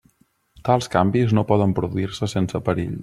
Tals 0.69 0.89
canvis 0.95 1.35
no 1.39 1.43
poden 1.51 1.77
produir-se 1.81 2.31
sense 2.33 2.63
perill. 2.71 2.99